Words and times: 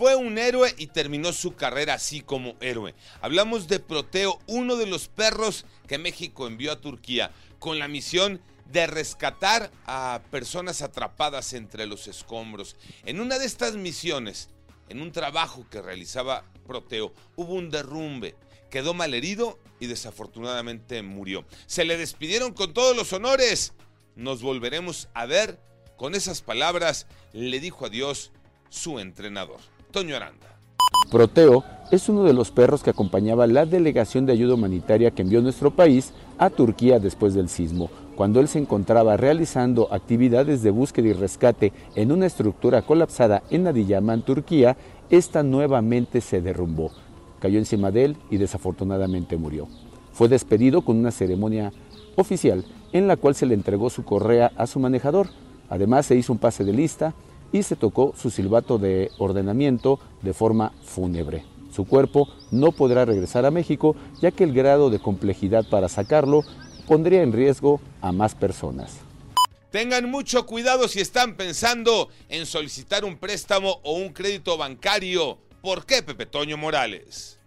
Fue 0.00 0.16
un 0.16 0.38
héroe 0.38 0.74
y 0.78 0.86
terminó 0.86 1.30
su 1.30 1.56
carrera 1.56 1.92
así 1.92 2.22
como 2.22 2.56
héroe. 2.60 2.94
Hablamos 3.20 3.68
de 3.68 3.80
Proteo, 3.80 4.38
uno 4.46 4.76
de 4.76 4.86
los 4.86 5.08
perros 5.08 5.66
que 5.86 5.98
México 5.98 6.46
envió 6.46 6.72
a 6.72 6.80
Turquía 6.80 7.32
con 7.58 7.78
la 7.78 7.86
misión 7.86 8.40
de 8.72 8.86
rescatar 8.86 9.70
a 9.84 10.22
personas 10.30 10.80
atrapadas 10.80 11.52
entre 11.52 11.86
los 11.86 12.08
escombros. 12.08 12.76
En 13.04 13.20
una 13.20 13.38
de 13.38 13.44
estas 13.44 13.74
misiones, 13.74 14.48
en 14.88 15.02
un 15.02 15.12
trabajo 15.12 15.66
que 15.70 15.82
realizaba 15.82 16.46
Proteo, 16.66 17.12
hubo 17.36 17.52
un 17.52 17.68
derrumbe. 17.68 18.36
Quedó 18.70 18.94
malherido 18.94 19.58
y 19.80 19.86
desafortunadamente 19.86 21.02
murió. 21.02 21.44
Se 21.66 21.84
le 21.84 21.98
despidieron 21.98 22.54
con 22.54 22.72
todos 22.72 22.96
los 22.96 23.12
honores. 23.12 23.74
Nos 24.16 24.40
volveremos 24.40 25.10
a 25.12 25.26
ver. 25.26 25.60
Con 25.98 26.14
esas 26.14 26.40
palabras 26.40 27.06
le 27.34 27.60
dijo 27.60 27.84
adiós 27.84 28.32
su 28.70 28.98
entrenador, 28.98 29.60
Toño 29.90 30.16
Aranda. 30.16 30.56
Proteo 31.10 31.64
es 31.90 32.08
uno 32.08 32.22
de 32.22 32.32
los 32.32 32.50
perros 32.50 32.82
que 32.82 32.90
acompañaba 32.90 33.46
la 33.46 33.66
delegación 33.66 34.24
de 34.24 34.32
ayuda 34.32 34.54
humanitaria 34.54 35.10
que 35.10 35.22
envió 35.22 35.42
nuestro 35.42 35.72
país 35.72 36.12
a 36.38 36.48
Turquía 36.50 37.00
después 37.00 37.34
del 37.34 37.48
sismo, 37.48 37.90
cuando 38.14 38.38
él 38.38 38.48
se 38.48 38.60
encontraba 38.60 39.16
realizando 39.16 39.92
actividades 39.92 40.62
de 40.62 40.70
búsqueda 40.70 41.08
y 41.08 41.12
rescate 41.12 41.72
en 41.96 42.12
una 42.12 42.26
estructura 42.26 42.82
colapsada 42.82 43.42
en 43.50 43.66
Adiyaman, 43.66 44.22
Turquía, 44.22 44.76
esta 45.10 45.42
nuevamente 45.42 46.20
se 46.20 46.40
derrumbó. 46.40 46.92
Cayó 47.40 47.58
encima 47.58 47.90
de 47.90 48.04
él 48.04 48.16
y 48.30 48.36
desafortunadamente 48.36 49.36
murió. 49.36 49.66
Fue 50.12 50.28
despedido 50.28 50.82
con 50.82 50.96
una 50.96 51.10
ceremonia 51.10 51.72
oficial 52.14 52.64
en 52.92 53.08
la 53.08 53.16
cual 53.16 53.34
se 53.34 53.46
le 53.46 53.54
entregó 53.54 53.90
su 53.90 54.04
correa 54.04 54.52
a 54.56 54.66
su 54.66 54.78
manejador. 54.78 55.28
Además 55.68 56.06
se 56.06 56.16
hizo 56.16 56.32
un 56.32 56.38
pase 56.38 56.64
de 56.64 56.72
lista 56.72 57.14
y 57.52 57.62
se 57.62 57.76
tocó 57.76 58.14
su 58.16 58.30
silbato 58.30 58.78
de 58.78 59.10
ordenamiento 59.18 59.98
de 60.22 60.32
forma 60.32 60.72
fúnebre. 60.82 61.44
Su 61.72 61.86
cuerpo 61.86 62.28
no 62.50 62.72
podrá 62.72 63.04
regresar 63.04 63.46
a 63.46 63.50
México 63.50 63.96
ya 64.20 64.30
que 64.30 64.44
el 64.44 64.52
grado 64.52 64.90
de 64.90 64.98
complejidad 64.98 65.64
para 65.68 65.88
sacarlo 65.88 66.42
pondría 66.86 67.22
en 67.22 67.32
riesgo 67.32 67.80
a 68.00 68.12
más 68.12 68.34
personas. 68.34 68.98
Tengan 69.70 70.10
mucho 70.10 70.46
cuidado 70.46 70.88
si 70.88 71.00
están 71.00 71.36
pensando 71.36 72.08
en 72.28 72.44
solicitar 72.44 73.04
un 73.04 73.16
préstamo 73.16 73.80
o 73.84 73.94
un 73.94 74.12
crédito 74.12 74.56
bancario. 74.56 75.38
¿Por 75.62 75.86
qué, 75.86 76.02
Pepe 76.02 76.26
Toño 76.26 76.56
Morales? 76.56 77.39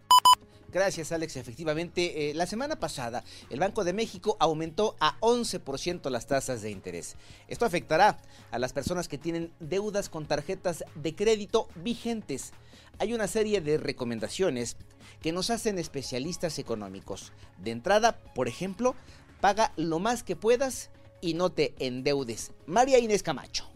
Gracias, 0.73 1.11
Alex. 1.11 1.37
Efectivamente, 1.37 2.31
eh, 2.31 2.33
la 2.33 2.47
semana 2.47 2.79
pasada 2.79 3.23
el 3.51 3.59
Banco 3.59 3.83
de 3.83 3.93
México 3.93 4.37
aumentó 4.39 4.95
a 4.99 5.19
11% 5.19 6.09
las 6.09 6.25
tasas 6.25 6.63
de 6.63 6.71
interés. 6.71 7.15
Esto 7.47 7.65
afectará 7.65 8.17
a 8.49 8.57
las 8.57 8.73
personas 8.73 9.07
que 9.07 9.19
tienen 9.19 9.51
deudas 9.59 10.09
con 10.09 10.25
tarjetas 10.25 10.83
de 10.95 11.13
crédito 11.13 11.67
vigentes. 11.75 12.53
Hay 12.97 13.13
una 13.13 13.27
serie 13.27 13.61
de 13.61 13.77
recomendaciones 13.77 14.75
que 15.21 15.31
nos 15.31 15.51
hacen 15.51 15.77
especialistas 15.77 16.57
económicos. 16.57 17.33
De 17.59 17.69
entrada, 17.69 18.17
por 18.33 18.47
ejemplo, 18.47 18.95
paga 19.41 19.73
lo 19.75 19.99
más 19.99 20.23
que 20.23 20.35
puedas 20.35 20.89
y 21.21 21.35
no 21.35 21.51
te 21.51 21.75
endeudes. 21.77 22.51
María 22.65 22.97
Inés 22.97 23.21
Camacho. 23.21 23.72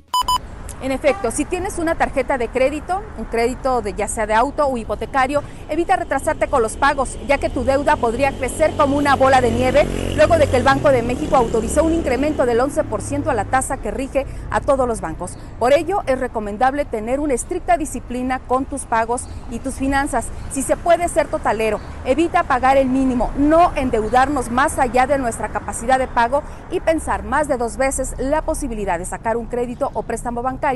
En 0.80 0.92
efecto, 0.92 1.32
si 1.32 1.44
tienes 1.44 1.80
una 1.80 1.96
tarjeta 1.96 2.38
de 2.38 2.50
crédito, 2.50 3.02
un 3.18 3.26
crédito 3.26 3.82
de 3.82 3.96
ya 3.96 4.08
sea 4.08 4.28
de 4.28 4.36
auto 4.36 4.68
o 4.68 4.78
hipotecario, 4.78 5.42
evita 5.70 5.96
retrasarte 5.96 6.48
con 6.50 6.62
los 6.62 6.78
pagos, 6.78 7.18
ya 7.28 7.40
que 7.40 7.50
tu 7.50 7.64
deuda 7.64 7.96
podría 7.96 8.32
crecer 8.32 8.76
como 8.78 8.96
una 8.96 9.16
bola 9.16 9.42
de 9.42 9.50
nieve 9.50 9.88
luego 10.16 10.38
de 10.38 10.46
que 10.46 10.58
el 10.58 10.64
Banco 10.64 10.92
de 10.92 11.02
México 11.02 11.36
autorizó 11.36 11.84
un 11.84 11.94
incremento 11.94 12.46
del 12.46 12.60
11% 12.60 13.26
a 13.26 13.34
la 13.34 13.46
tasa 13.46 13.78
que 13.78 13.90
rige 13.90 14.28
a 14.52 14.62
todos 14.62 14.88
los 14.88 15.02
bancos. 15.02 15.36
Por 15.58 15.74
ello, 15.74 16.04
es 16.06 16.20
recomendable 16.20 16.86
tener 16.86 17.20
una 17.20 17.34
estricta 17.34 17.76
disciplina 17.78 18.38
con 18.38 18.66
tus 18.66 18.84
pagos 18.86 19.24
y 19.50 19.58
tus 19.58 19.76
finanzas. 19.76 20.28
Si 20.52 20.62
se 20.62 20.78
puede 20.78 21.08
ser 21.10 21.28
totalero, 21.28 21.80
evita 22.06 22.44
pagar 22.44 22.78
el 22.78 22.88
mínimo, 22.88 23.32
no 23.36 23.72
endeudarnos 23.76 24.52
más 24.52 24.78
allá 24.78 25.08
de 25.08 25.18
nuestra 25.18 25.50
capacidad 25.50 25.98
de 25.98 26.08
pago 26.08 26.44
y 26.70 26.82
pensar 26.82 27.24
más 27.24 27.48
de 27.48 27.58
dos 27.58 27.78
veces 27.78 28.14
la 28.20 28.44
posibilidad 28.44 29.00
de 29.00 29.06
sacar 29.06 29.38
un 29.38 29.48
crédito 29.48 29.90
o 29.96 30.04
préstamo 30.04 30.44
bancario 30.44 30.67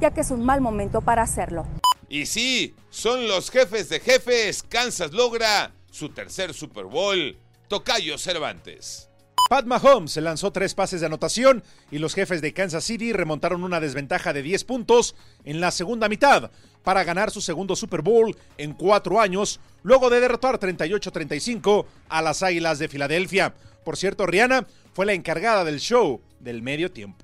ya 0.00 0.10
que 0.12 0.20
es 0.20 0.30
un 0.30 0.44
mal 0.44 0.60
momento 0.60 1.00
para 1.00 1.22
hacerlo. 1.22 1.66
Y 2.08 2.26
sí, 2.26 2.74
son 2.90 3.26
los 3.28 3.50
jefes 3.50 3.88
de 3.88 4.00
jefes. 4.00 4.62
Kansas 4.62 5.12
logra 5.12 5.72
su 5.90 6.10
tercer 6.10 6.54
Super 6.54 6.84
Bowl. 6.84 7.36
Tocayo 7.68 8.18
Cervantes. 8.18 9.08
Pat 9.48 9.66
Mahomes 9.66 10.12
se 10.12 10.22
lanzó 10.22 10.52
tres 10.52 10.74
pases 10.74 11.00
de 11.00 11.06
anotación 11.06 11.62
y 11.90 11.98
los 11.98 12.14
jefes 12.14 12.40
de 12.40 12.54
Kansas 12.54 12.84
City 12.84 13.12
remontaron 13.12 13.62
una 13.62 13.78
desventaja 13.78 14.32
de 14.32 14.42
10 14.42 14.64
puntos 14.64 15.14
en 15.44 15.60
la 15.60 15.70
segunda 15.70 16.08
mitad 16.08 16.50
para 16.82 17.04
ganar 17.04 17.30
su 17.30 17.40
segundo 17.40 17.76
Super 17.76 18.00
Bowl 18.00 18.36
en 18.56 18.72
cuatro 18.72 19.20
años, 19.20 19.60
luego 19.82 20.08
de 20.08 20.20
derrotar 20.20 20.58
38-35 20.58 21.84
a 22.08 22.22
las 22.22 22.42
Águilas 22.42 22.78
de 22.78 22.88
Filadelfia. 22.88 23.54
Por 23.84 23.96
cierto, 23.98 24.26
Rihanna 24.26 24.66
fue 24.94 25.04
la 25.04 25.12
encargada 25.12 25.64
del 25.64 25.78
show 25.78 26.22
del 26.40 26.62
medio 26.62 26.90
tiempo. 26.90 27.23